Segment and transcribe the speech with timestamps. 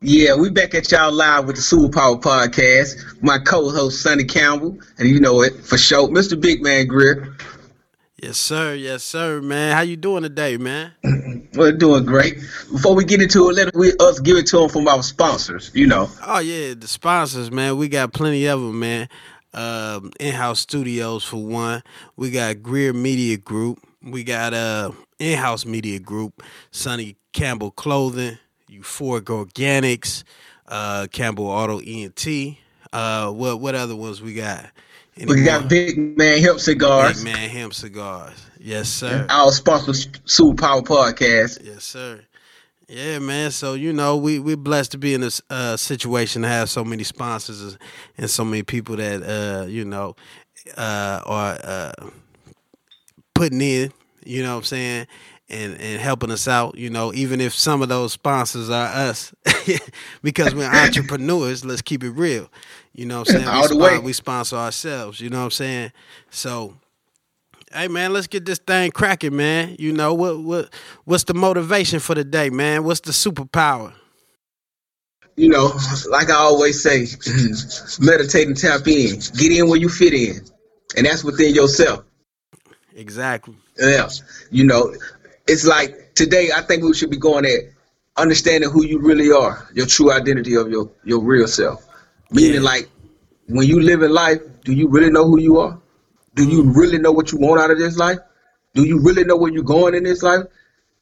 [0.00, 3.20] Yeah, we back at y'all live with the Superpower Podcast.
[3.20, 6.40] My co-host Sonny Campbell, and you know it for sure, Mr.
[6.40, 7.34] Big Man Greer.
[8.22, 8.74] Yes, sir.
[8.74, 9.74] Yes, sir, man.
[9.74, 10.92] How you doing today, man?
[11.54, 12.36] We're doing great.
[12.70, 15.72] Before we get into it, let we, us give it to them from our sponsors.
[15.74, 16.08] You know.
[16.24, 17.76] Oh yeah, the sponsors, man.
[17.76, 19.08] We got plenty of them, man.
[19.52, 21.82] Um, in-house studios for one.
[22.14, 23.80] We got Greer Media Group.
[24.00, 26.40] We got uh in-house media group,
[26.70, 28.38] Sonny Campbell Clothing,
[28.70, 30.24] Euphoric Organics,
[30.66, 32.56] uh, Campbell Auto ENT.
[32.92, 34.66] Uh, what what other ones we got?
[35.16, 35.68] We got?
[35.68, 37.22] Big Man Hemp Cigars.
[37.22, 38.46] Big Man Hemp Cigars.
[38.60, 39.26] Yes, sir.
[39.28, 41.64] Our sponsor, Superpower Podcast.
[41.64, 42.20] Yes, sir.
[42.88, 43.50] Yeah, man.
[43.50, 46.84] So you know, we we blessed to be in this uh, situation to have so
[46.84, 47.76] many sponsors
[48.16, 50.16] and so many people that uh, you know
[50.76, 51.92] uh, are uh,
[53.34, 53.92] putting in.
[54.24, 55.06] You know what I'm saying?
[55.50, 59.32] And and helping us out, you know, even if some of those sponsors are us,
[60.22, 61.64] because we're entrepreneurs.
[61.64, 62.50] Let's keep it real,
[62.92, 63.20] you know.
[63.20, 63.98] what I'm saying all we, the way.
[63.98, 65.20] we sponsor ourselves.
[65.20, 65.92] You know what I'm saying?
[66.30, 66.74] So,
[67.72, 69.76] hey man, let's get this thing cracking, man.
[69.78, 72.84] You know what what what's the motivation for the day, man?
[72.84, 73.94] What's the superpower?
[75.36, 75.72] You know,
[76.10, 77.06] like I always say,
[78.00, 79.20] meditate and tap in.
[79.36, 80.44] Get in where you fit in,
[80.96, 82.04] and that's within yourself.
[82.98, 83.54] Exactly.
[83.78, 84.08] Yeah.
[84.50, 84.92] You know,
[85.48, 87.60] it's like today I think we should be going at
[88.16, 91.86] understanding who you really are, your true identity of your your real self.
[92.30, 92.72] Meaning yeah.
[92.72, 92.88] like
[93.48, 95.80] when you live in life, do you really know who you are?
[96.34, 98.18] Do you really know what you want out of this life?
[98.74, 100.44] Do you really know where you're going in this life?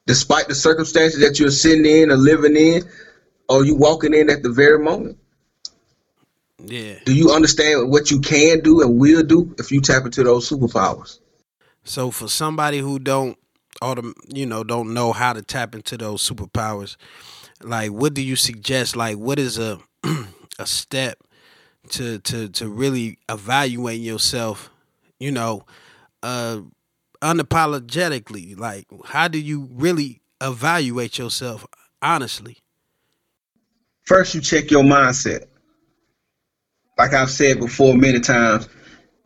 [0.07, 2.85] Despite the circumstances that you're sitting in or living in,
[3.49, 5.19] or you walking in at the very moment.
[6.65, 6.95] Yeah.
[7.05, 10.49] Do you understand what you can do and will do if you tap into those
[10.49, 11.19] superpowers?
[11.85, 13.39] So for somebody who don't
[13.83, 16.97] autom- you know don't know how to tap into those superpowers.
[17.63, 18.97] Like what do you suggest?
[18.97, 19.79] Like what is a
[20.59, 21.19] a step
[21.91, 24.71] to to to really evaluate yourself
[25.19, 25.65] you know
[26.23, 26.61] uh
[27.23, 28.59] unapologetically?
[28.59, 31.67] Like how do you really evaluate yourself
[32.03, 32.59] honestly?
[34.05, 35.47] First you check your mindset.
[36.99, 38.69] Like i've said before many times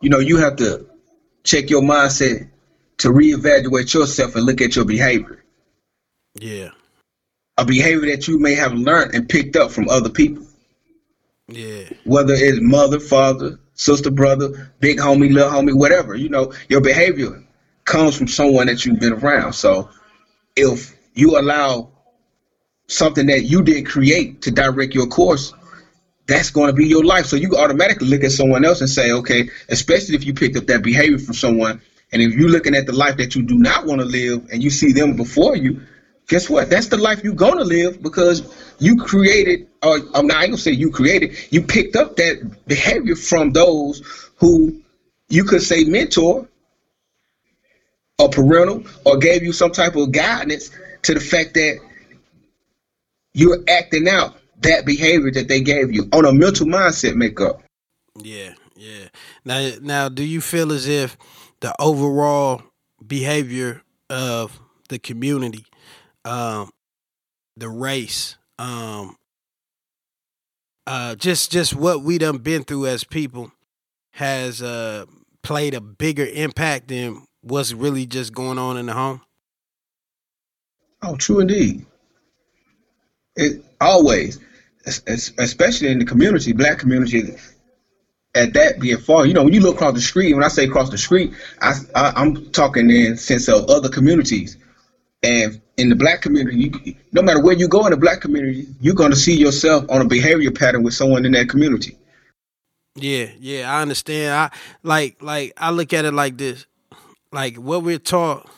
[0.01, 0.87] you know you have to
[1.45, 2.49] check your mindset
[3.01, 5.43] to reevaluate yourself and look at your behavior.
[6.35, 6.69] Yeah.
[7.57, 10.47] A behavior that you may have learned and picked up from other people.
[11.49, 11.85] Yeah.
[12.05, 16.15] Whether it's mother, father, sister, brother, big homie, little homie, whatever.
[16.15, 17.43] You know, your behavior
[17.85, 19.55] comes from someone that you've been around.
[19.55, 19.89] So
[20.55, 21.89] if you allow
[22.87, 25.55] something that you didn't create to direct your course,
[26.27, 27.27] that's going to be your life.
[27.27, 30.67] So you automatically look at someone else and say, okay, especially if you picked up
[30.67, 31.81] that behavior from someone
[32.13, 34.63] and if you're looking at the life that you do not want to live and
[34.63, 35.81] you see them before you,
[36.29, 36.71] guess what?
[36.71, 38.43] That's the life you're gonna live because
[38.79, 43.53] you created, or I'm not gonna say you created, you picked up that behavior from
[43.53, 44.83] those who
[45.29, 46.49] you could say mentor
[48.19, 50.71] or parental or gave you some type of guidance
[51.03, 51.79] to the fact that
[53.33, 57.63] you're acting out that behavior that they gave you on a mental mindset makeup.
[58.21, 59.09] Yeah, yeah.
[59.45, 61.17] Now, now, do you feel as if
[61.61, 62.63] the overall
[63.07, 65.65] behavior of the community,
[66.25, 66.71] um,
[67.57, 69.17] the race, um,
[70.87, 73.53] uh, just just what we done been through as people
[74.13, 75.05] has uh,
[75.43, 79.21] played a bigger impact than what's really just going on in the home.
[81.03, 81.87] Oh, true indeed.
[83.37, 84.39] It always,
[84.87, 87.37] especially in the community, black community,
[88.35, 90.65] at that being far, you know, when you look across the street, when I say
[90.65, 94.57] across the street, I, I am talking in sense of other communities,
[95.23, 98.67] and in the black community, you, no matter where you go in the black community,
[98.81, 101.97] you're going to see yourself on a behavior pattern with someone in that community.
[102.95, 104.35] Yeah, yeah, I understand.
[104.35, 106.67] I like like I look at it like this,
[107.33, 108.49] like what we're taught,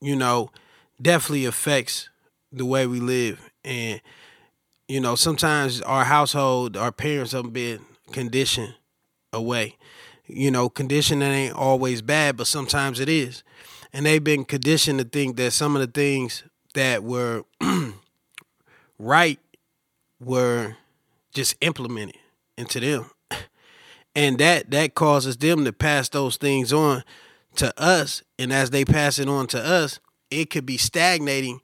[0.00, 0.50] you know,
[1.00, 2.08] definitely affects
[2.50, 4.00] the way we live, and
[4.88, 7.80] you know, sometimes our household, our parents have been
[8.12, 8.74] conditioned
[9.36, 9.76] away.
[10.26, 13.44] You know, conditioning ain't always bad, but sometimes it is.
[13.92, 16.42] And they've been conditioned to think that some of the things
[16.74, 17.44] that were
[18.98, 19.38] right
[20.20, 20.76] were
[21.32, 22.18] just implemented
[22.56, 23.10] into them.
[24.14, 27.04] And that that causes them to pass those things on
[27.56, 28.22] to us.
[28.38, 30.00] And as they pass it on to us,
[30.30, 31.60] it could be stagnating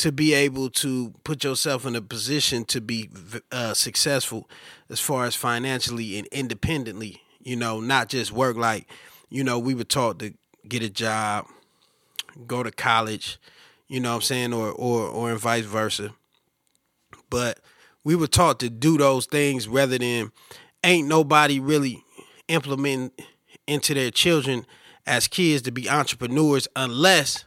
[0.00, 3.08] to be able to put yourself in a position to be
[3.52, 4.48] uh, successful
[4.90, 8.56] as far as financially and independently you know, not just work.
[8.56, 8.86] Like,
[9.28, 10.34] you know, we were taught to
[10.68, 11.46] get a job,
[12.46, 13.38] go to college,
[13.88, 16.10] you know what I'm saying, or or or vice versa.
[17.28, 17.60] But
[18.04, 20.32] we were taught to do those things rather than
[20.84, 22.04] ain't nobody really
[22.48, 23.12] implementing
[23.66, 24.66] into their children
[25.06, 27.44] as kids to be entrepreneurs unless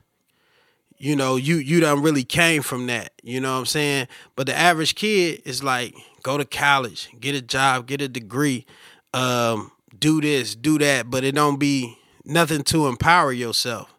[1.03, 4.07] you know you you done really came from that you know what i'm saying?
[4.37, 8.65] But the average kid is like go to college get a job get a degree
[9.13, 13.93] um, do this do that but it don't be nothing to empower yourself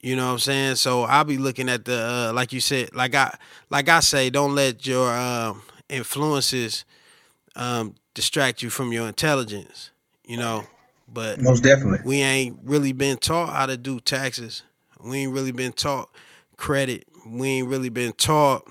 [0.00, 0.74] you know what i'm saying?
[0.74, 3.32] So i'll be looking at the uh, like you said like i
[3.70, 6.84] like i say don't let your um, influences
[7.54, 9.92] um, distract you from your intelligence
[10.26, 10.64] you know?
[11.06, 12.00] But most definitely.
[12.04, 14.64] we ain't really been taught how to do taxes
[15.04, 16.10] we ain't really been taught
[16.56, 17.06] credit.
[17.26, 18.66] We ain't really been taught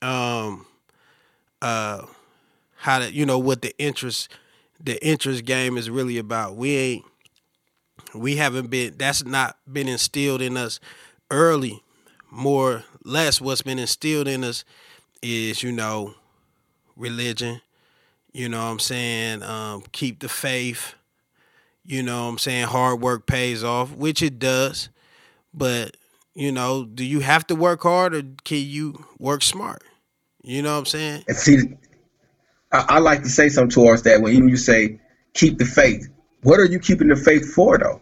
[0.00, 0.66] um
[1.60, 2.06] uh
[2.76, 4.28] how to you know what the interest
[4.82, 6.56] the interest game is really about.
[6.56, 7.04] We ain't
[8.14, 10.80] we haven't been that's not been instilled in us
[11.30, 11.82] early.
[12.30, 14.64] More less what's been instilled in us
[15.22, 16.14] is you know
[16.96, 17.60] religion.
[18.32, 19.42] You know what i'm saying?
[19.42, 20.94] Um keep the faith.
[21.84, 22.66] You know what I'm saying?
[22.66, 24.90] Hard work pays off, which it does.
[25.52, 25.96] But,
[26.34, 29.82] you know, do you have to work hard or can you work smart?
[30.42, 31.24] You know what I'm saying?
[31.28, 31.58] And see,
[32.72, 35.00] I, I like to say something towards that when you say
[35.34, 36.08] keep the faith.
[36.42, 38.00] What are you keeping the faith for, though?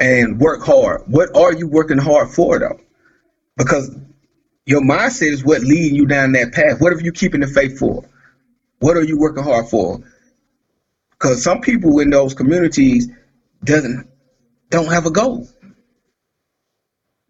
[0.00, 1.02] And work hard.
[1.06, 2.80] What are you working hard for, though?
[3.56, 3.90] Because
[4.64, 6.80] your mindset is what leading you down that path.
[6.80, 8.04] What are you keeping the faith for?
[8.78, 10.00] What are you working hard for?
[11.18, 13.08] because some people in those communities
[13.64, 14.08] doesn't
[14.70, 15.48] don't have a goal.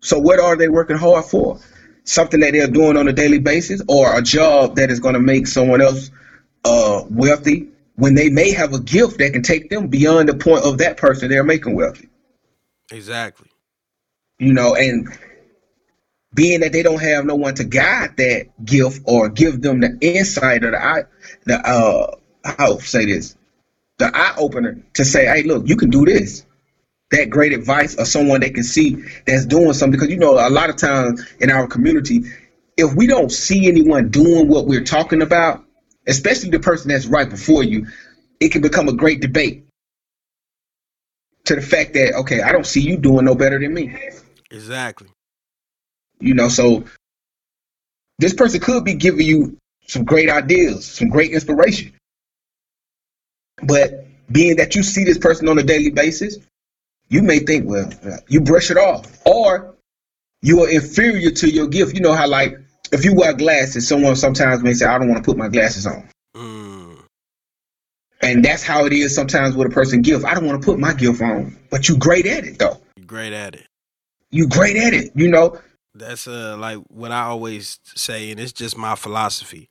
[0.00, 1.60] So what are they working hard for?
[2.04, 5.20] Something that they're doing on a daily basis, or a job that is going to
[5.20, 6.10] make someone else
[6.64, 10.64] uh, wealthy when they may have a gift that can take them beyond the point
[10.64, 12.08] of that person they're making wealthy.
[12.90, 13.48] Exactly.
[14.38, 15.08] You know, and
[16.32, 19.98] being that they don't have no one to guide that gift or give them the
[20.00, 21.08] insight or the
[21.44, 23.36] the uh how say this
[23.98, 26.44] the eye opener to say, hey, look, you can do this.
[27.10, 29.98] That great advice of someone they can see that's doing something.
[29.98, 32.24] Because, you know, a lot of times in our community,
[32.76, 35.64] if we don't see anyone doing what we're talking about,
[36.06, 37.86] especially the person that's right before you,
[38.40, 39.66] it can become a great debate
[41.44, 43.96] to the fact that, okay, I don't see you doing no better than me.
[44.50, 45.08] Exactly.
[46.20, 46.84] You know, so
[48.18, 49.56] this person could be giving you
[49.86, 51.94] some great ideas, some great inspiration.
[53.62, 56.36] But being that you see this person on a daily basis,
[57.08, 57.90] you may think, well,
[58.28, 59.74] you brush it off, or
[60.42, 61.94] you are inferior to your gift.
[61.94, 62.54] You know how, like,
[62.92, 65.86] if you wear glasses, someone sometimes may say, I don't want to put my glasses
[65.86, 66.08] on.
[66.36, 66.98] Mm.
[68.22, 70.24] And that's how it is sometimes with a person gift.
[70.24, 72.80] I don't want to put my gift on, but you great at it though.
[72.96, 73.66] you great at it.
[74.30, 75.58] You great at it, you know.
[75.94, 79.68] That's uh like what I always say, and it's just my philosophy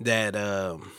[0.00, 0.90] that um,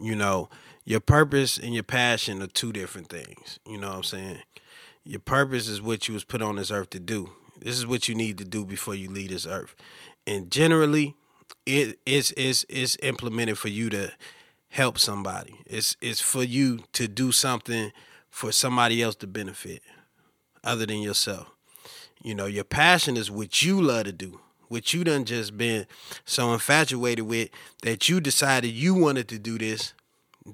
[0.00, 0.48] you know,
[0.84, 3.58] your purpose and your passion are two different things.
[3.66, 4.38] You know what I'm saying?
[5.08, 7.30] Your purpose is what you was put on this earth to do.
[7.58, 9.74] This is what you need to do before you leave this earth.
[10.26, 11.16] And generally,
[11.64, 14.12] it is is is implemented for you to
[14.68, 15.60] help somebody.
[15.64, 17.90] It's it's for you to do something
[18.28, 19.82] for somebody else to benefit
[20.62, 21.48] other than yourself.
[22.22, 25.86] You know, your passion is what you love to do, what you done just been
[26.26, 27.48] so infatuated with
[27.82, 29.94] that you decided you wanted to do this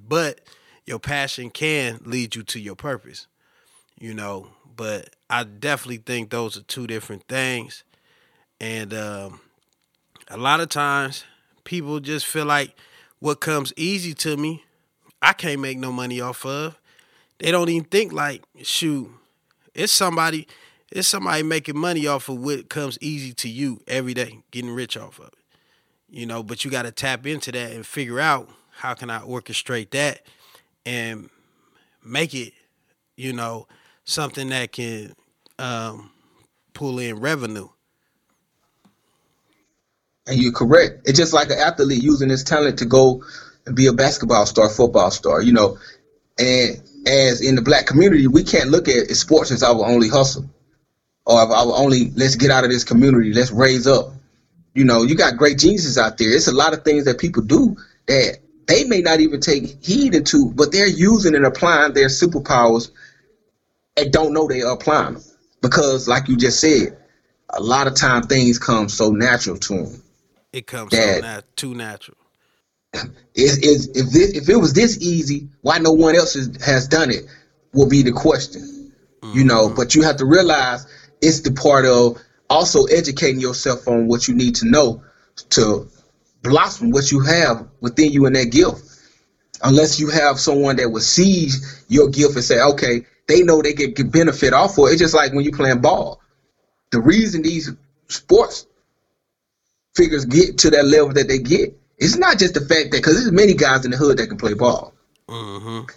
[0.00, 0.40] but
[0.86, 3.26] your passion can lead you to your purpose,
[4.04, 4.48] you know.
[4.76, 7.84] But I definitely think those are two different things.
[8.60, 9.40] And um,
[10.28, 11.24] a lot of times
[11.64, 12.76] people just feel like
[13.20, 14.62] what comes easy to me,
[15.22, 16.78] I can't make no money off of.
[17.38, 19.10] They don't even think like, shoot,
[19.74, 20.48] it's somebody,
[20.92, 24.98] it's somebody making money off of what comes easy to you every day, getting rich
[24.98, 25.34] off of it.
[26.10, 29.20] You know, but you got to tap into that and figure out how can I
[29.20, 30.20] orchestrate that
[30.84, 31.30] and
[32.04, 32.52] make it,
[33.16, 33.66] you know,
[34.04, 35.14] something that can
[35.58, 36.10] um,
[36.72, 37.68] pull in revenue.
[40.26, 41.02] And you're correct.
[41.04, 43.22] It's just like an athlete using his talent to go
[43.66, 45.78] and be a basketball star, football star, you know.
[46.38, 50.48] And as in the black community, we can't look at sports as our only hustle
[51.26, 54.12] or our only let's get out of this community, let's raise up.
[54.74, 56.34] You know, you got great geniuses out there.
[56.34, 60.14] It's a lot of things that people do that they may not even take heed
[60.14, 62.90] into, but they're using and applying their superpowers
[63.96, 65.22] and don't know they are applying them.
[65.60, 66.98] Because, like you just said,
[67.50, 70.02] a lot of time things come so natural to them.
[70.52, 72.16] It comes that, so nat- too natural.
[73.34, 73.88] If this,
[74.36, 77.24] if it was this easy, why no one else is, has done it?
[77.72, 78.92] Will be the question.
[79.20, 79.38] Mm-hmm.
[79.38, 80.86] You know, but you have to realize
[81.20, 85.02] it's the part of also educating yourself on what you need to know
[85.50, 85.88] to
[86.42, 88.82] blossom what you have within you in that gift.
[89.62, 93.72] Unless you have someone that will seize your gift and say, okay, they know they
[93.72, 94.92] can, can benefit off for it.
[94.92, 96.20] It's just like when you playing ball.
[96.90, 97.72] The reason these
[98.08, 98.66] sports
[99.94, 103.14] figures get to that level that they get, it's not just the fact that because
[103.14, 104.92] there's many guys in the hood that can play ball.
[105.28, 105.90] Mm-hmm.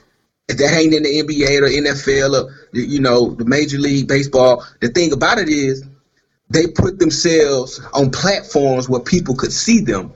[0.48, 4.64] If that ain't in the NBA or NFL or you know the Major League Baseball,
[4.80, 5.84] the thing about it is
[6.50, 10.14] they put themselves on platforms where people could see them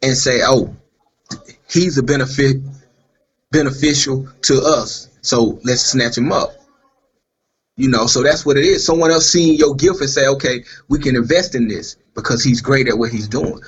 [0.00, 0.76] and say, "Oh,
[1.68, 2.58] he's a benefit
[3.50, 6.54] beneficial to us, so let's snatch him up."
[7.76, 8.86] You know, so that's what it is.
[8.86, 12.60] Someone else seeing your gift and say, "Okay, we can invest in this because he's
[12.60, 13.60] great at what he's doing."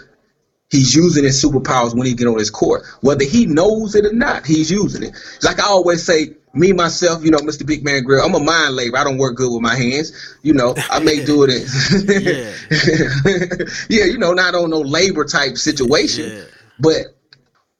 [0.68, 4.12] He's using his superpowers when he get on his court, whether he knows it or
[4.12, 4.44] not.
[4.44, 5.14] He's using it.
[5.42, 7.64] Like I always say, me myself, you know, Mr.
[7.64, 8.22] Big Man Greer.
[8.22, 8.96] I'm a mind labor.
[8.96, 10.36] I don't work good with my hands.
[10.42, 11.50] You know, I may do it.
[11.50, 11.62] In,
[12.24, 13.64] yeah.
[13.88, 16.44] yeah, you know, not on no labor type situation, yeah.
[16.80, 17.06] but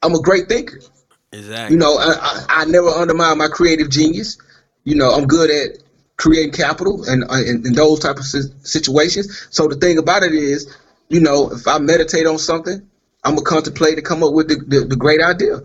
[0.03, 0.79] I'm a great thinker.
[1.37, 1.75] Exactly.
[1.75, 4.39] You know, I, I, I, never undermine my creative genius.
[4.85, 5.83] You know, I'm good at
[6.17, 9.47] creating capital and in, in those type of situations.
[9.51, 10.75] So the thing about it is,
[11.09, 12.81] you know, if I meditate on something,
[13.23, 15.61] I'm gonna contemplate to come up with the, the, the great idea.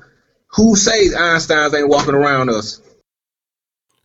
[0.49, 2.83] Who says Einstein's ain't walking around us?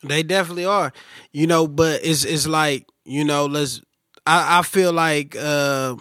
[0.04, 0.94] They definitely are.
[1.34, 3.82] You know, but it's it's like, you know, let's
[4.26, 5.98] I, I feel like uh,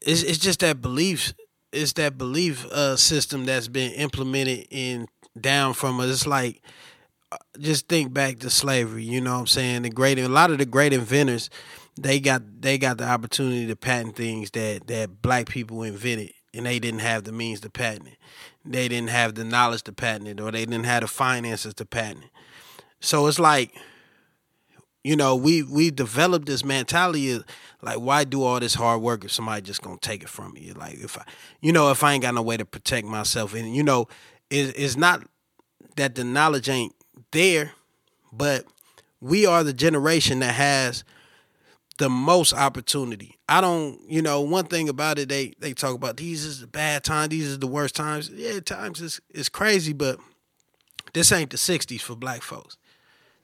[0.00, 1.34] it's it's just that belief
[1.72, 5.06] it's that belief uh, system that's been implemented in
[5.38, 6.10] down from us.
[6.10, 6.62] It's like
[7.30, 9.82] uh, just think back to slavery, you know what I'm saying?
[9.82, 11.50] The great a lot of the great inventors
[12.00, 16.66] they got they got the opportunity to patent things that that black people invented and
[16.66, 18.16] they didn't have the means to patent it.
[18.64, 21.84] They didn't have the knowledge to patent it or they didn't have the finances to
[21.84, 22.30] patent it.
[23.00, 23.74] So it's like
[25.04, 27.44] you know, we we developed this mentality of
[27.82, 30.74] like why do all this hard work if somebody just gonna take it from you?
[30.74, 31.24] Like if I
[31.60, 34.08] you know, if I ain't got no way to protect myself and you know,
[34.50, 35.26] it, it's not
[35.96, 36.94] that the knowledge ain't
[37.32, 37.72] there,
[38.32, 38.64] but
[39.20, 41.04] we are the generation that has
[41.98, 43.36] the most opportunity.
[43.48, 46.66] I don't, you know, one thing about it, they they talk about these is the
[46.66, 48.30] bad times, these is the worst times.
[48.30, 50.18] Yeah, times is is crazy, but
[51.12, 52.76] this ain't the '60s for black folks.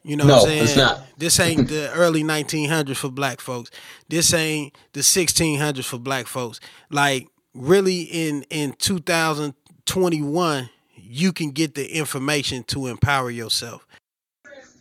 [0.04, 0.64] You know no, what I'm saying?
[0.64, 1.02] It's not.
[1.16, 3.70] This ain't the early 1900s for black folks.
[4.08, 6.61] This ain't the 1600s for black folks.
[6.90, 13.87] Like really in in 2021, you can get the information to empower yourself.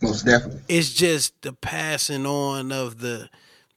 [0.02, 0.62] Most definitely.
[0.68, 3.30] It's just the passing on of the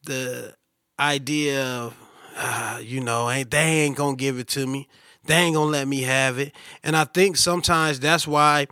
[0.04, 0.54] the
[1.00, 1.96] idea of,
[2.36, 4.89] uh, you know, ain't they ain't gonna give it to me.
[5.25, 6.54] They ain't gonna let me have it.
[6.84, 8.68] And I think sometimes that's why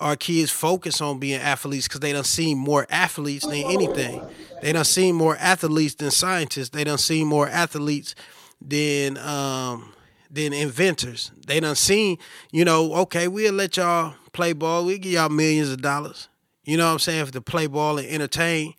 [0.00, 4.22] our kids focus on being athletes because they don't see more athletes than anything.
[4.62, 6.70] They don't see more athletes than scientists.
[6.70, 8.14] They don't see more athletes
[8.60, 9.92] than um,
[10.30, 11.32] than inventors.
[11.46, 12.18] They don't see,
[12.52, 14.84] you know, okay, we'll let y'all play ball.
[14.84, 16.28] We'll give y'all millions of dollars.
[16.64, 17.26] You know what I'm saying?
[17.26, 18.74] For to play ball and entertain.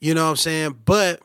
[0.00, 0.80] You know what I'm saying?
[0.84, 1.20] But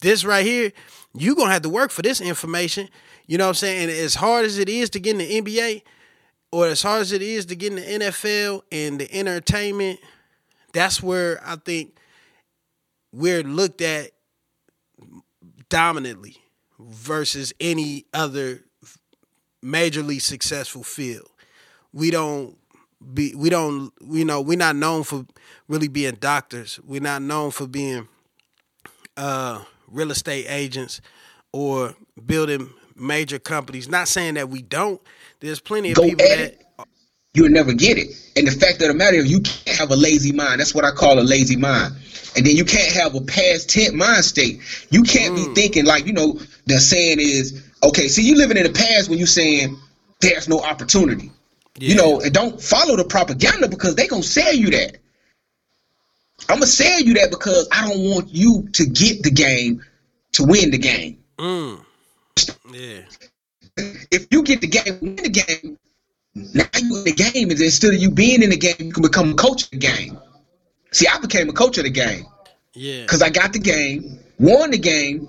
[0.00, 0.72] this right here,
[1.14, 2.88] you're gonna have to work for this information.
[3.26, 3.82] You know what I'm saying?
[3.82, 5.82] And as hard as it is to get in the NBA,
[6.52, 10.00] or as hard as it is to get in the NFL and the entertainment,
[10.72, 11.96] that's where I think
[13.12, 14.10] we're looked at
[15.68, 16.36] dominantly
[16.78, 18.64] versus any other
[19.64, 21.28] majorly successful field.
[21.92, 22.56] We don't
[23.14, 25.26] be we don't you know we're not known for
[25.68, 26.78] really being doctors.
[26.84, 28.08] We're not known for being
[29.16, 31.00] uh real estate agents
[31.52, 33.88] or building major companies.
[33.88, 35.00] Not saying that we don't.
[35.40, 36.56] There's plenty of Go people that
[37.34, 38.08] you'll never get it.
[38.36, 40.60] And the fact of the matter is you can't have a lazy mind.
[40.60, 41.94] That's what I call a lazy mind.
[42.36, 44.60] And then you can't have a past tense mind state.
[44.90, 45.54] You can't mm.
[45.54, 49.08] be thinking like, you know, the saying is, okay, see you living in the past
[49.08, 49.76] when you're saying
[50.20, 51.32] there's no opportunity.
[51.78, 51.88] Yeah.
[51.88, 54.98] You know, and don't follow the propaganda because they gonna sell you that.
[56.48, 59.82] I'm gonna sell you that because I don't want you to get the game
[60.32, 61.18] to win the game.
[61.38, 61.84] Mm.
[62.72, 63.02] Yeah.
[64.10, 65.78] If you get the game, win the game.
[66.34, 69.02] Now you in the game, and instead of you being in the game, you can
[69.02, 70.18] become a coach of the game.
[70.92, 72.26] See, I became a coach of the game.
[72.74, 73.02] Yeah.
[73.02, 75.28] Because I got the game, won the game,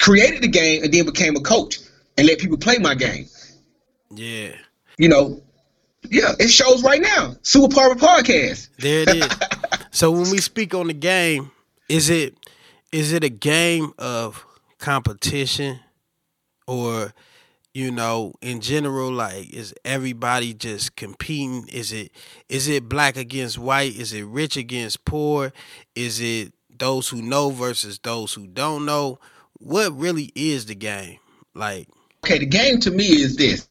[0.00, 1.78] created the game, and then became a coach
[2.16, 3.26] and let people play my game.
[4.14, 4.52] Yeah.
[4.98, 5.42] You know,
[6.10, 7.36] yeah, it shows right now.
[7.42, 8.68] Super Power Podcast.
[8.78, 9.28] There it is.
[9.90, 11.50] so when we speak on the game,
[11.88, 12.36] is it
[12.92, 14.44] is it a game of
[14.78, 15.80] competition
[16.68, 17.12] or
[17.74, 22.12] you know in general like is everybody just competing is it
[22.48, 25.52] is it black against white is it rich against poor
[25.96, 29.18] is it those who know versus those who don't know
[29.58, 31.18] what really is the game
[31.54, 31.88] Like,
[32.24, 33.68] okay, the game to me is this,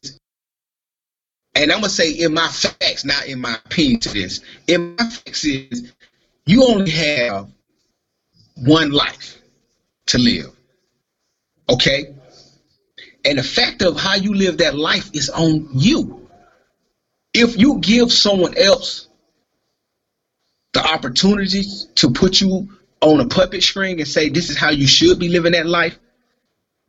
[1.56, 4.42] and I'm gonna say in my facts, not in my opinion to this.
[4.68, 5.94] In my facts is
[6.46, 7.50] you only have
[8.58, 9.42] one life
[10.08, 10.51] to live.
[11.70, 12.13] Okay?
[13.27, 16.29] And the fact of how you live that life is on you.
[17.34, 19.10] If you give someone else
[20.74, 21.63] the opportunity
[21.96, 22.69] to put you
[23.01, 25.98] on a puppet string and say this is how you should be living that life,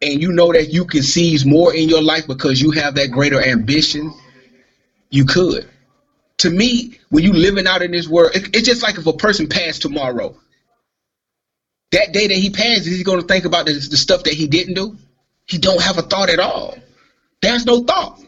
[0.00, 3.10] and you know that you can seize more in your life because you have that
[3.10, 4.14] greater ambition,
[5.10, 5.68] you could.
[6.38, 9.12] To me, when you living out in this world, it, it's just like if a
[9.12, 10.36] person passed tomorrow.
[11.90, 14.46] That day that he passes, he's going to think about the, the stuff that he
[14.46, 14.96] didn't do.
[15.48, 16.76] He don't have a thought at all.
[17.40, 18.20] There's no thought.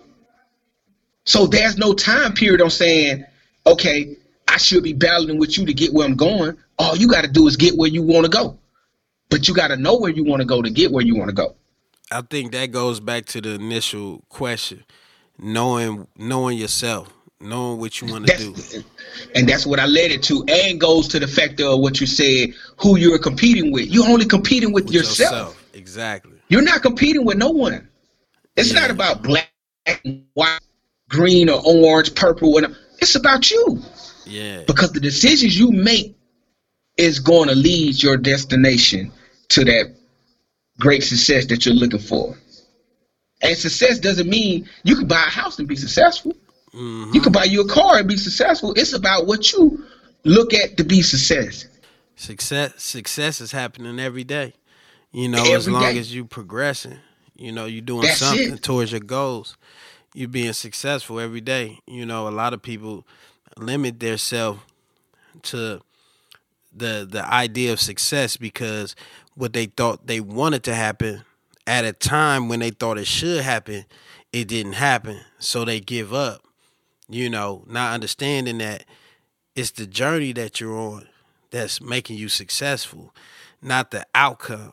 [1.24, 3.24] So there's no time period on saying,
[3.66, 4.16] okay,
[4.48, 6.56] I should be battling with you to get where I'm going.
[6.78, 8.58] All you got to do is get where you want to go.
[9.28, 11.28] But you got to know where you want to go to get where you want
[11.28, 11.54] to go.
[12.10, 14.84] I think that goes back to the initial question,
[15.38, 18.82] knowing knowing yourself, knowing what you want to do.
[19.36, 22.08] And that's what I led it to, and goes to the factor of what you
[22.08, 23.86] said, who you're competing with.
[23.88, 25.30] You're only competing with, with yourself.
[25.30, 25.68] yourself.
[25.74, 26.39] Exactly.
[26.50, 27.88] You're not competing with no one.
[28.56, 28.80] It's yeah.
[28.80, 29.50] not about black,
[30.34, 30.60] white,
[31.08, 32.58] green, or orange, purple.
[32.58, 33.80] And it's about you.
[34.26, 34.64] Yeah.
[34.66, 36.16] Because the decisions you make
[36.96, 39.12] is going to lead your destination
[39.50, 39.94] to that
[40.78, 42.36] great success that you're looking for.
[43.40, 46.32] And success doesn't mean you can buy a house and be successful.
[46.74, 47.14] Mm-hmm.
[47.14, 48.74] You can buy you a car and be successful.
[48.74, 49.84] It's about what you
[50.24, 51.66] look at to be success.
[52.16, 54.54] Success success is happening every day.
[55.12, 55.98] You know, every as long day.
[55.98, 56.98] as you progressing,
[57.36, 58.62] you know, you're doing That's something it.
[58.62, 59.56] towards your goals.
[60.14, 61.78] You're being successful every day.
[61.86, 63.06] You know, a lot of people
[63.56, 64.60] limit themselves
[65.42, 65.80] to
[66.74, 68.94] the the idea of success because
[69.34, 71.22] what they thought they wanted to happen
[71.66, 73.84] at a time when they thought it should happen,
[74.32, 75.20] it didn't happen.
[75.38, 76.44] So they give up.
[77.08, 78.84] You know, not understanding that
[79.56, 81.08] it's the journey that you're on
[81.50, 83.12] that's making you successful,
[83.60, 84.72] not the outcome.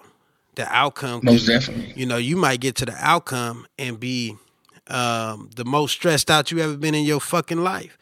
[0.58, 1.94] The outcome, most definitely.
[1.96, 4.36] You know, you might get to the outcome and be
[4.88, 7.96] um, the most stressed out you ever been in your fucking life.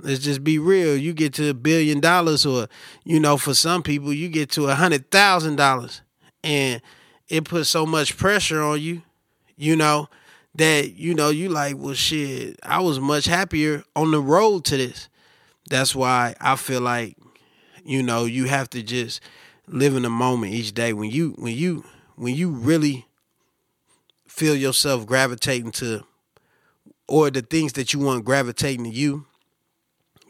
[0.00, 0.96] Let's just be real.
[0.96, 2.66] You get to a billion dollars, or
[3.04, 6.00] you know, for some people, you get to a hundred thousand dollars,
[6.42, 6.82] and
[7.28, 9.02] it puts so much pressure on you,
[9.56, 10.08] you know,
[10.56, 12.58] that you know you like, well, shit.
[12.64, 15.08] I was much happier on the road to this.
[15.68, 17.16] That's why I feel like,
[17.84, 19.20] you know, you have to just
[19.68, 20.92] live in the moment each day.
[20.92, 21.84] When you when you
[22.20, 23.06] when you really
[24.26, 26.04] feel yourself gravitating to,
[27.08, 29.26] or the things that you want gravitating to you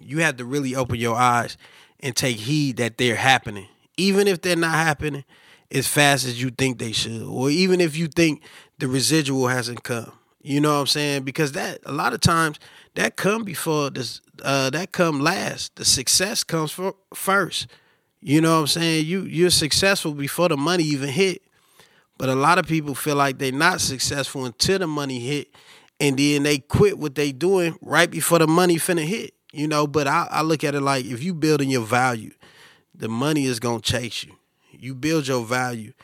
[0.00, 1.56] you have to really open your eyes
[2.00, 3.68] and take heed that they're happening.
[3.96, 5.24] Even if they're not happening
[5.70, 8.42] as fast as you think they should, or even if you think
[8.78, 10.12] the residual hasn't come.
[10.42, 11.22] You know what I'm saying?
[11.22, 12.58] Because that a lot of times
[12.94, 15.76] that come before this uh, that come last.
[15.76, 17.66] The success comes for, first.
[18.22, 19.04] You know what I'm saying?
[19.04, 21.42] You you're successful before the money even hit.
[22.20, 25.48] But a lot of people feel like they're not successful until the money hit,
[25.98, 29.32] and then they quit what they doing right before the money finna hit.
[29.54, 32.32] You know, but I, I look at it like if you building your value,
[32.94, 34.34] the money is gonna chase you.
[34.70, 35.94] You build your value.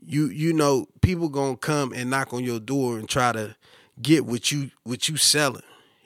[0.00, 3.56] You you know, people gonna come and knock on your door and try to
[4.00, 5.64] get what you what you selling.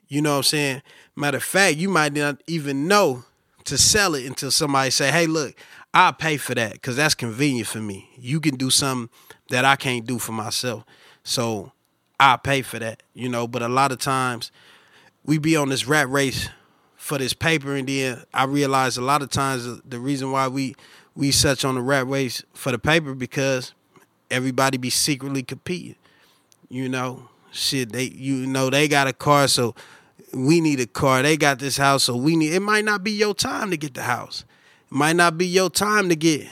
[0.08, 0.82] You know what I'm saying?
[1.16, 3.26] Matter of fact, you might not even know
[3.70, 5.54] to sell it until somebody say, "Hey, look,
[5.94, 8.10] I'll pay for that because that's convenient for me.
[8.18, 9.08] You can do something
[9.48, 10.84] that I can't do for myself,
[11.22, 11.72] so
[12.18, 14.50] I'll pay for that." You know, but a lot of times
[15.24, 16.48] we be on this rat race
[16.96, 20.48] for this paper, and then I realize a lot of times uh, the reason why
[20.48, 20.74] we
[21.14, 23.72] we such on the rat race for the paper because
[24.32, 25.94] everybody be secretly competing.
[26.68, 27.92] You know, shit.
[27.92, 29.76] They you know they got a car, so
[30.32, 31.22] we need a car.
[31.22, 32.52] They got this house, so we need.
[32.52, 34.44] It might not be your time to get the house.
[34.90, 36.48] It might not be your time to get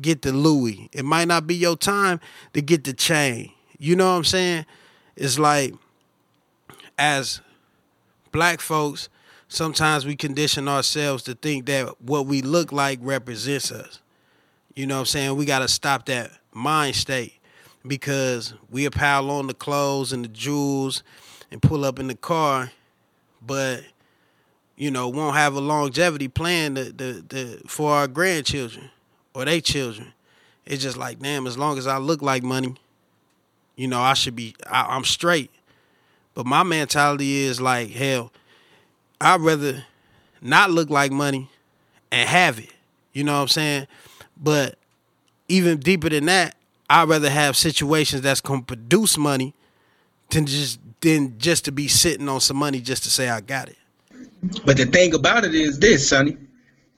[0.00, 0.88] get the Louis.
[0.92, 2.20] It might not be your time
[2.54, 3.52] to get the chain.
[3.78, 4.66] You know what I'm saying?
[5.16, 5.74] It's like
[6.98, 7.40] as
[8.30, 9.08] black folks,
[9.48, 14.00] sometimes we condition ourselves to think that what we look like represents us.
[14.74, 15.36] You know what I'm saying?
[15.36, 17.34] We got to stop that mind state
[17.86, 21.02] because we pile on the clothes and the jewels
[21.50, 22.72] and pull up in the car,
[23.46, 23.82] but
[24.76, 26.76] you know won't have a longevity plan
[27.66, 28.90] for our grandchildren
[29.34, 30.12] or their children.
[30.64, 32.76] It's just like, damn, as long as I look like money,
[33.74, 35.50] you know, I should be, I, I'm straight.
[36.34, 38.32] But my mentality is like, hell,
[39.20, 39.84] I'd rather
[40.40, 41.48] not look like money
[42.10, 42.72] and have it.
[43.12, 43.86] You know what I'm saying?
[44.36, 44.76] But
[45.48, 46.54] even deeper than that,
[46.88, 49.54] I'd rather have situations that's gonna produce money
[50.30, 53.68] than just than just to be sitting on some money just to say I got
[53.68, 53.76] it.
[54.64, 56.36] But the thing about it is this, Sonny.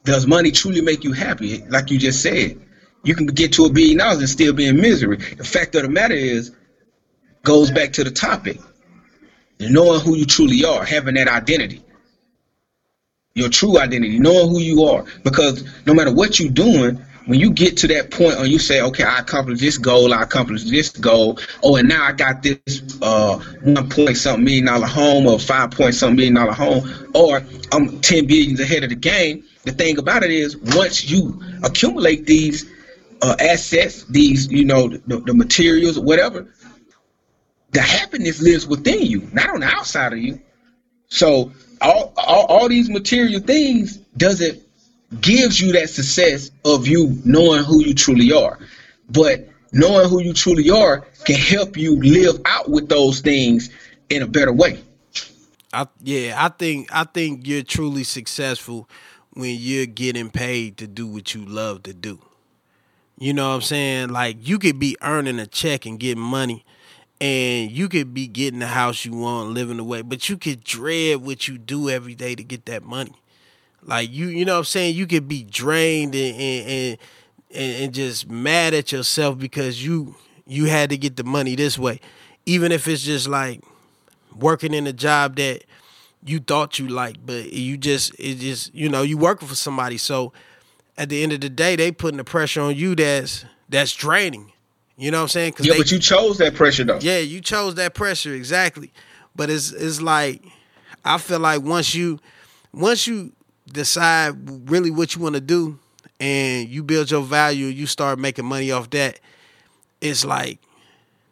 [0.05, 1.65] Does money truly make you happy?
[1.69, 2.61] Like you just said,
[3.03, 5.17] you can get to a billion dollars and still be in misery.
[5.17, 6.53] The fact of the matter is,
[7.43, 8.61] goes back to the topic.
[9.61, 11.83] Knowing who you truly are, having that identity,
[13.35, 15.05] your true identity, knowing who you are.
[15.23, 18.83] Because no matter what you're doing, when you get to that point and you say,
[18.83, 22.59] okay, I accomplished this goal, I accomplished this goal, oh, and now I got this
[23.01, 27.43] uh, one point something million dollar home or five point something million dollar home, or
[27.73, 29.45] I'm 10 billions ahead of the game.
[29.65, 32.71] The thing about it is, once you accumulate these
[33.23, 36.53] uh, assets, these, you know, the, the materials, whatever,
[37.71, 40.41] the happiness lives within you, not on the outside of you.
[41.09, 44.64] So all, all, all these material things doesn't
[45.21, 48.59] gives you that success of you knowing who you truly are.
[49.11, 53.71] But knowing who you truly are can help you live out with those things
[54.11, 54.83] in a better way.
[55.73, 58.89] I yeah, I think I think you're truly successful
[59.33, 62.21] when you're getting paid to do what you love to do.
[63.19, 64.09] You know what I'm saying?
[64.11, 66.65] Like you could be earning a check and getting money
[67.21, 70.63] and you could be getting the house you want, living the way, but you could
[70.63, 73.15] dread what you do every day to get that money.
[73.85, 74.97] Like you, you know what I'm saying?
[74.97, 76.99] You could be drained and and,
[77.51, 80.17] and, and just mad at yourself because you
[80.47, 82.01] you had to get the money this way.
[82.47, 83.63] Even if it's just like
[84.37, 85.65] working in a job that
[86.25, 89.99] you thought you liked, but you just it just you know, you working for somebody.
[89.99, 90.33] So
[90.97, 94.53] at the end of the day, they putting the pressure on you that's that's draining.
[94.97, 95.55] You know what I'm saying?
[95.59, 96.99] Yeah, they, but you chose that pressure though.
[97.01, 98.93] Yeah, you chose that pressure exactly.
[99.35, 100.43] But it's it's like
[101.05, 102.21] I feel like once you
[102.73, 103.33] once you
[103.71, 105.79] decide really what you want to do
[106.21, 109.21] and you build your value, you start making money off that,
[110.01, 110.61] it's like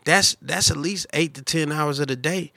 [0.04, 2.52] that's that's at least eight to ten hours of the day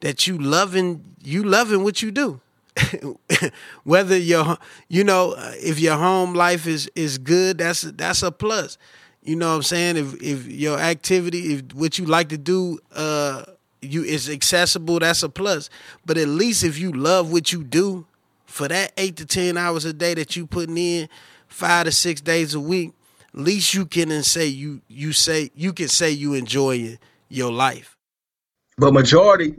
[0.00, 2.40] that you loving you loving what you do.
[3.84, 4.56] Whether your
[4.88, 8.78] you know if your home life is is good, that's that's a plus.
[9.22, 9.96] You know what I'm saying?
[9.96, 13.44] If if your activity, if what you like to do, uh,
[13.82, 15.68] you is accessible, that's a plus.
[16.06, 18.06] But at least if you love what you do,
[18.50, 21.08] for that eight to ten hours a day that you putting in,
[21.46, 22.92] five to six days a week,
[23.32, 27.96] least you can and say you you say you can say you enjoy your life.
[28.76, 29.54] But majority,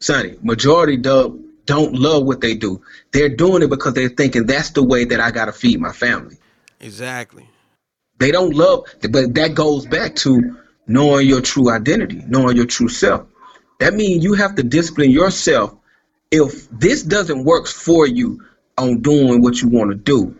[0.00, 2.82] Sonny, majority don't don't love what they do.
[3.12, 6.36] They're doing it because they're thinking that's the way that I gotta feed my family.
[6.80, 7.48] Exactly.
[8.18, 10.56] They don't love, but that goes back to
[10.88, 13.26] knowing your true identity, knowing your true self.
[13.78, 15.76] That means you have to discipline yourself
[16.30, 18.44] if this doesn't work for you
[18.76, 20.36] on doing what you want to do,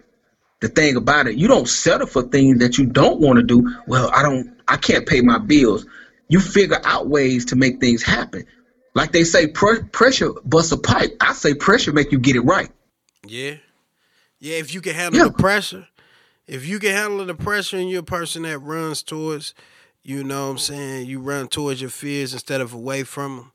[0.60, 3.76] the thing about it, you don't settle for things that you don't want to do.
[3.86, 5.86] Well, I don't, I can't pay my bills.
[6.28, 8.44] You figure out ways to make things happen.
[8.94, 11.16] Like they say, pr- pressure busts a pipe.
[11.20, 12.70] I say pressure make you get it right.
[13.26, 13.54] Yeah,
[14.40, 14.56] yeah.
[14.56, 15.26] If you can handle yeah.
[15.28, 15.86] the pressure,
[16.46, 19.54] if you can handle the pressure, and you're a person that runs towards,
[20.02, 23.52] you know, what I'm saying, you run towards your fears instead of away from them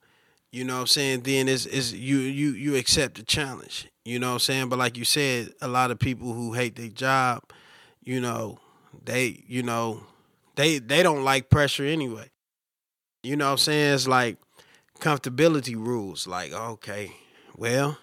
[0.54, 3.90] you know what I'm saying, then it's, it's you you you accept the challenge.
[4.06, 4.70] You know what I'm saying?
[4.70, 7.42] But like you said, a lot of people who hate their job,
[8.04, 8.60] you know,
[9.04, 10.04] they you know,
[10.56, 12.30] they they don't like pressure anyway.
[13.24, 13.96] You know what I'm saying?
[13.96, 14.38] It's like
[15.00, 16.28] comfortability rules.
[16.28, 17.12] Like, okay,
[17.58, 17.98] well,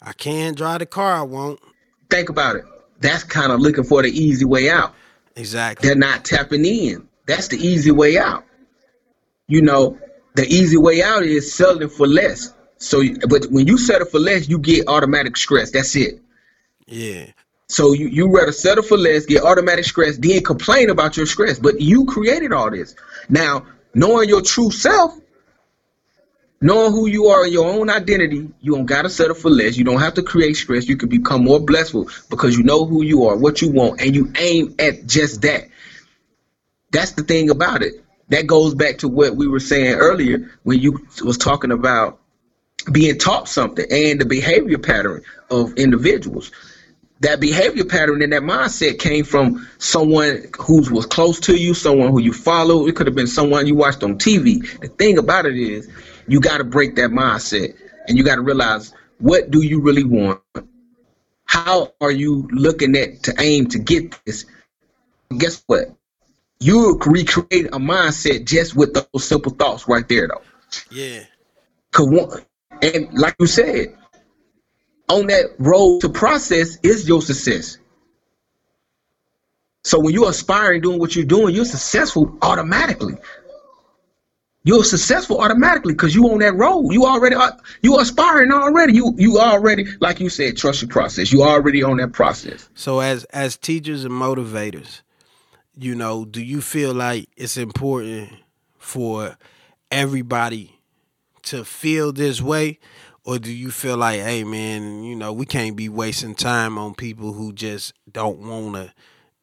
[0.00, 1.60] I can drive the car I want.
[2.08, 2.64] Think about it.
[3.00, 4.94] That's kind of looking for the easy way out.
[5.36, 5.86] Exactly.
[5.86, 7.06] They're not tapping in.
[7.26, 8.42] That's the easy way out.
[9.48, 9.98] You know,
[10.34, 12.52] the easy way out is selling for less.
[12.78, 15.70] So, but when you settle for less, you get automatic stress.
[15.70, 16.20] That's it.
[16.86, 17.26] Yeah.
[17.68, 21.58] So you you rather settle for less, get automatic stress, then complain about your stress.
[21.58, 22.94] But you created all this.
[23.28, 25.18] Now, knowing your true self,
[26.60, 29.76] knowing who you are in your own identity, you don't gotta settle for less.
[29.76, 30.88] You don't have to create stress.
[30.88, 34.14] You can become more blissful because you know who you are, what you want, and
[34.14, 35.68] you aim at just that.
[36.90, 38.03] That's the thing about it
[38.34, 42.20] that goes back to what we were saying earlier when you was talking about
[42.90, 46.50] being taught something and the behavior pattern of individuals.
[47.20, 52.10] That behavior pattern and that mindset came from someone who was close to you, someone
[52.10, 52.86] who you follow.
[52.86, 54.80] It could have been someone you watched on TV.
[54.80, 55.88] The thing about it is,
[56.26, 57.76] you got to break that mindset
[58.08, 60.40] and you got to realize what do you really want?
[61.44, 64.44] How are you looking at to aim to get this?
[65.36, 65.94] Guess what?
[66.64, 70.42] You recreate a mindset just with those simple thoughts right there, though.
[70.90, 71.24] Yeah.
[71.92, 72.42] Cause one,
[72.80, 73.94] and like you said,
[75.08, 77.76] on that road to process is your success.
[79.84, 83.16] So when you're aspiring doing what you're doing, you're successful automatically.
[84.64, 86.90] you're successful automatically because you on that road.
[86.90, 88.94] You already are, you aspiring already.
[88.94, 91.30] You you already like you said, trust your process.
[91.30, 92.68] You already on that process.
[92.74, 95.02] So as as teachers and motivators,
[95.76, 98.30] you know, do you feel like it's important
[98.78, 99.36] for
[99.90, 100.78] everybody
[101.42, 102.78] to feel this way?
[103.24, 106.94] Or do you feel like, hey man, you know, we can't be wasting time on
[106.94, 108.92] people who just don't wanna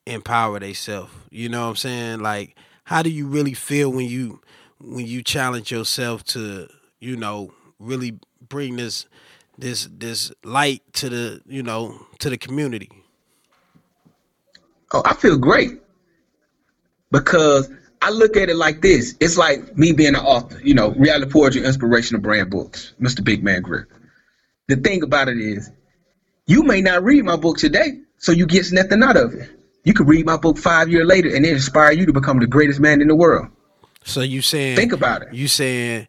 [0.05, 1.11] empower themselves.
[1.29, 2.19] You know what I'm saying?
[2.19, 4.41] Like, how do you really feel when you
[4.79, 6.67] when you challenge yourself to,
[6.99, 9.07] you know, really bring this
[9.57, 12.89] this this light to the, you know, to the community?
[14.93, 15.81] Oh, I feel great
[17.11, 17.69] because
[18.01, 19.15] I look at it like this.
[19.19, 23.23] It's like me being an author, you know, reality poetry, inspirational brand books, Mr.
[23.23, 23.85] Big Man Griff.
[24.67, 25.69] The thing about it is,
[26.47, 29.49] you may not read my book today, so you get nothing out of it.
[29.83, 32.47] You could read my book five years later and it inspire you to become the
[32.47, 33.49] greatest man in the world.
[34.03, 35.33] So you saying think about it.
[35.33, 36.07] You saying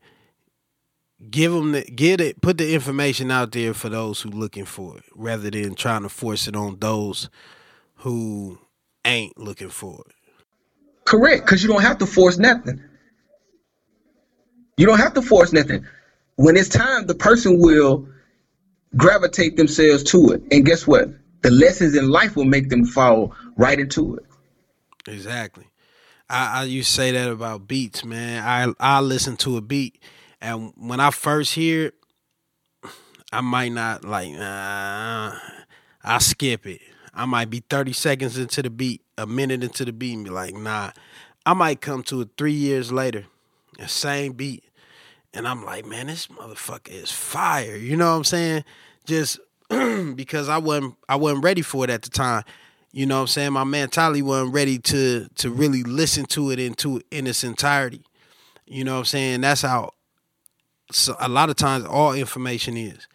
[1.30, 4.98] give them the get it put the information out there for those who looking for
[4.98, 7.30] it rather than trying to force it on those
[7.96, 8.58] who
[9.04, 10.14] ain't looking for it.
[11.04, 12.82] Correct, because you don't have to force nothing.
[14.76, 15.84] You don't have to force nothing.
[16.36, 18.08] When it's time, the person will
[18.96, 20.42] gravitate themselves to it.
[20.50, 21.08] And guess what?
[21.42, 24.24] The lessons in life will make them fall right into it.
[25.08, 25.66] Exactly.
[26.30, 28.42] I, I to say that about beats, man.
[28.42, 30.02] I I listen to a beat,
[30.40, 31.94] and when I first hear it,
[33.32, 34.32] I might not like.
[34.34, 35.32] Uh,
[36.04, 36.80] I skip it.
[37.12, 40.30] I might be thirty seconds into the beat, a minute into the beat, and be
[40.30, 40.92] like, nah.
[41.44, 43.26] I might come to it three years later,
[43.78, 44.62] the same beat,
[45.34, 47.76] and I'm like, man, this motherfucker is fire.
[47.76, 48.64] You know what I'm saying?
[49.06, 52.44] Just because I wasn't I wasn't ready for it at the time.
[52.92, 53.52] You know what I'm saying?
[53.54, 58.02] My man mentality wasn't ready to to really listen to it into in its entirety.
[58.66, 59.40] You know what I'm saying?
[59.40, 59.94] That's how
[60.90, 63.08] so a lot of times all information is.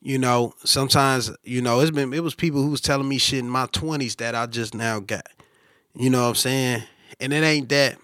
[0.00, 3.40] You know, sometimes, you know, it's been it was people who was telling me shit
[3.40, 5.26] in my 20s that I just now got.
[5.98, 6.82] You know what I'm saying?
[7.20, 7.98] And it ain't that.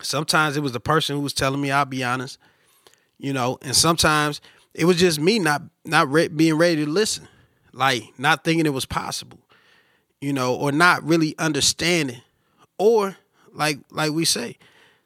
[0.00, 2.38] Sometimes it was the person who was telling me, I'll be honest.
[3.18, 4.40] You know, and sometimes
[4.74, 7.28] it was just me not not re- being ready to listen,
[7.72, 9.38] like not thinking it was possible
[10.24, 12.22] you know, or not really understanding.
[12.78, 13.14] Or
[13.52, 14.56] like like we say,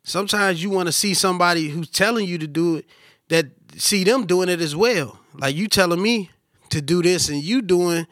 [0.04, 2.86] sometimes you want to see somebody who's telling you to do it
[3.26, 3.46] that
[3.76, 5.18] see them doing it as well.
[5.34, 6.30] Like you telling me
[6.70, 8.06] to do this and you doing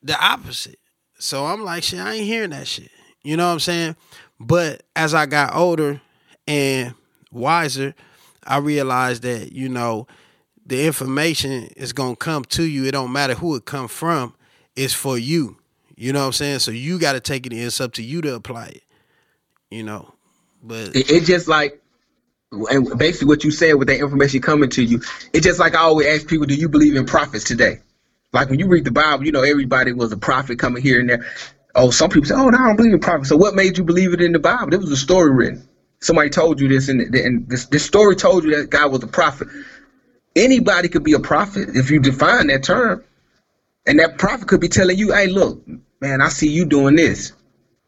[0.00, 0.78] the opposite.
[1.18, 2.90] So I'm like, shit, I ain't hearing that shit.
[3.22, 3.96] You know what I'm saying?
[4.40, 6.00] But as I got older
[6.46, 6.94] and
[7.30, 7.94] wiser,
[8.46, 10.06] I realized that, you know,
[10.64, 12.84] the information is gonna come to you.
[12.84, 14.34] It don't matter who it come from.
[14.76, 15.56] It's for you.
[15.96, 16.60] You know what I'm saying?
[16.60, 17.58] So you got to take it in.
[17.58, 18.82] It's up to you to apply it.
[19.70, 20.14] You know,
[20.62, 21.82] but it just like,
[22.52, 25.02] and basically what you said with that information coming to you,
[25.32, 27.80] it's just like I always ask people, do you believe in prophets today?
[28.32, 31.10] Like when you read the Bible, you know everybody was a prophet coming here and
[31.10, 31.26] there.
[31.74, 33.28] Oh, some people say, oh, no, I don't believe in prophets.
[33.30, 34.70] So what made you believe it in the Bible?
[34.70, 35.62] There was a story written.
[36.00, 39.08] Somebody told you this, and, and this, this story told you that God was a
[39.08, 39.48] prophet.
[40.36, 43.00] Anybody could be a prophet if you define that term.
[43.86, 45.60] And that prophet could be telling you, hey, look,
[46.00, 47.32] man, I see you doing this.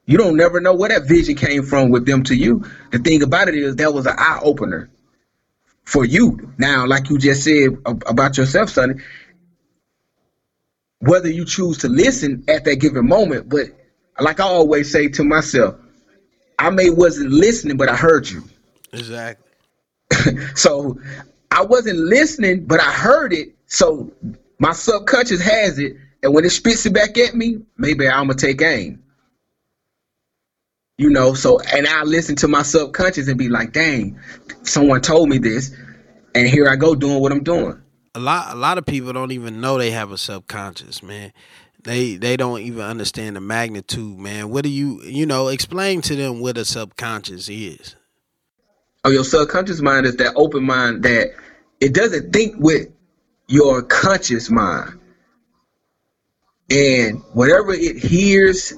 [0.07, 2.63] You don't never know where that vision came from with them to you.
[2.93, 4.89] The thing about it is that was an eye opener
[5.87, 6.53] for you.
[6.59, 7.71] Now, like you just said
[8.07, 8.95] about yourself, Sonny,
[11.01, 13.67] whether you choose to listen at that given moment, but
[14.19, 15.75] like I always say to myself,
[16.59, 18.45] I may wasn't listening, but I heard you.
[18.93, 19.51] Exactly.
[20.55, 21.01] so
[21.51, 23.55] I wasn't listening, but I heard it.
[23.67, 24.13] So
[24.59, 28.35] my subconscious has it, and when it spits it back at me, maybe I'm gonna
[28.35, 29.03] take aim.
[30.99, 34.21] You know, so and I listen to my subconscious and be like, dang,
[34.65, 35.75] someone told me this,
[36.35, 37.81] and here I go doing what I'm doing.
[38.15, 41.33] A lot a lot of people don't even know they have a subconscious, man.
[41.83, 44.51] They they don't even understand the magnitude, man.
[44.51, 47.95] What do you you know, explain to them what a subconscious is.
[49.05, 51.31] Oh, your subconscious mind is that open mind that
[51.81, 52.89] it doesn't think with
[53.49, 54.99] your conscious mind.
[56.69, 58.73] And whatever it hears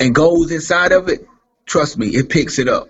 [0.00, 1.26] and goes inside of it,
[1.64, 2.88] trust me, it picks it up.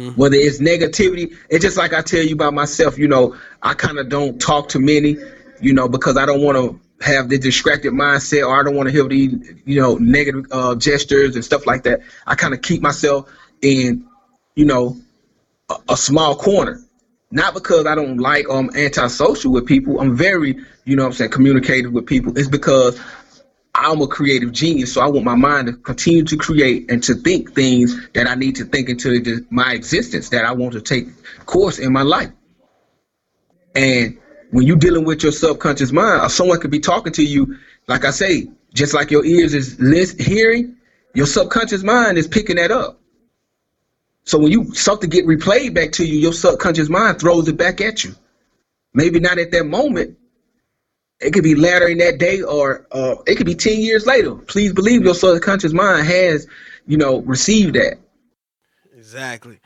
[0.00, 0.20] Mm-hmm.
[0.20, 3.98] Whether it's negativity, it's just like I tell you about myself, you know, I kind
[3.98, 5.16] of don't talk to many,
[5.60, 8.88] you know, because I don't want to have the distracted mindset or I don't want
[8.88, 12.00] to hear the, you know, negative uh, gestures and stuff like that.
[12.26, 14.06] I kind of keep myself in,
[14.54, 14.96] you know,
[15.68, 16.80] a, a small corner
[17.30, 20.00] not because I don't like um antisocial with people.
[20.00, 22.36] I'm very, you know I'm saying, communicative with people.
[22.36, 23.00] It's because
[23.74, 27.14] I'm a creative genius, so I want my mind to continue to create and to
[27.14, 31.06] think things that I need to think into my existence that I want to take
[31.46, 32.30] course in my life.
[33.74, 34.18] And
[34.50, 37.56] when you're dealing with your subconscious mind, or someone could be talking to you,
[37.86, 40.76] like I say, just like your ears is list, hearing,
[41.14, 43.00] your subconscious mind is picking that up.
[44.24, 47.80] So when you something get replayed back to you, your subconscious mind throws it back
[47.80, 48.14] at you.
[48.92, 50.18] Maybe not at that moment.
[51.20, 54.34] It could be later in that day, or uh, it could be ten years later.
[54.34, 56.46] Please believe your subconscious mind has,
[56.86, 57.98] you know, received that.
[58.96, 59.60] Exactly.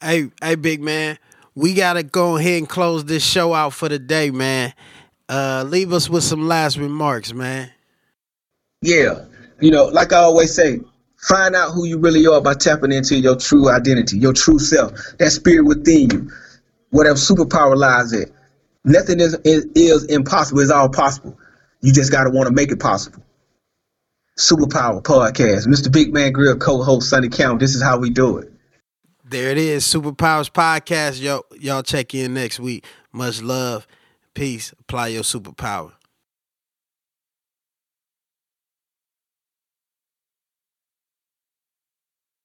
[0.00, 1.18] Hey, hey, big man,
[1.54, 4.74] we gotta go ahead and close this show out for the day, man.
[5.28, 7.70] Uh, leave us with some last remarks, man.
[8.82, 9.24] Yeah,
[9.60, 10.80] you know, like I always say,
[11.16, 14.92] find out who you really are by tapping into your true identity, your true self,
[15.18, 16.30] that spirit within you,
[16.90, 18.30] whatever superpower lies in.
[18.86, 20.60] Nothing is, is, is impossible.
[20.60, 21.36] It's all possible.
[21.82, 23.22] You just got to want to make it possible.
[24.38, 25.66] Superpower Podcast.
[25.66, 25.90] Mr.
[25.90, 27.58] Big Man Greer co-host Sonny Count.
[27.58, 28.52] This is how we do it.
[29.24, 29.84] There it is.
[29.84, 31.20] Superpowers Podcast.
[31.20, 32.84] Yo, y'all check in next week.
[33.12, 33.88] Much love.
[34.34, 34.72] Peace.
[34.78, 35.95] Apply your superpower.